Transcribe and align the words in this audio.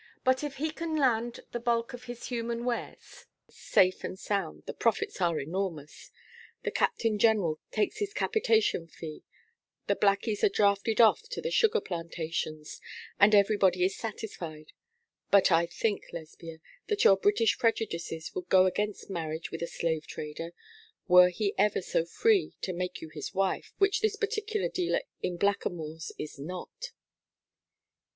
But 0.23 0.43
if 0.43 0.55
he 0.55 0.71
can 0.71 0.95
land 0.95 1.41
the 1.51 1.59
bulk 1.59 1.93
of 1.93 2.05
his 2.05 2.29
human 2.29 2.65
wares 2.65 3.27
safe 3.51 4.03
and 4.03 4.17
sound 4.17 4.63
the 4.65 4.73
profits 4.73 5.21
are 5.21 5.39
enormous. 5.39 6.09
The 6.63 6.71
Captain 6.71 7.19
General 7.19 7.59
takes 7.69 7.99
his 7.99 8.11
capitation 8.11 8.87
fee, 8.87 9.21
the 9.85 9.95
blackies 9.95 10.43
are 10.43 10.49
drafted 10.49 10.99
off 10.99 11.29
to 11.29 11.39
the 11.39 11.51
sugar 11.51 11.79
plantations, 11.79 12.81
and 13.19 13.35
everybody 13.35 13.85
is 13.85 13.95
satisfied; 13.95 14.71
but 15.29 15.51
I 15.51 15.67
think, 15.67 16.05
Lesbia, 16.11 16.61
that 16.87 17.03
your 17.03 17.15
British 17.15 17.59
prejudices 17.59 18.33
would 18.33 18.49
go 18.49 18.65
against 18.65 19.07
marriage 19.07 19.51
with 19.51 19.61
a 19.61 19.67
slave 19.67 20.07
trader, 20.07 20.55
were 21.07 21.29
he 21.29 21.53
ever 21.59 21.79
so 21.83 22.05
free 22.05 22.55
to 22.61 22.73
make 22.73 23.01
you 23.01 23.09
his 23.09 23.35
wife, 23.35 23.71
which 23.77 24.01
this 24.01 24.15
particular 24.15 24.67
dealer 24.67 25.01
in 25.21 25.37
blackamoors 25.37 26.11
is 26.17 26.39
not.' 26.39 26.89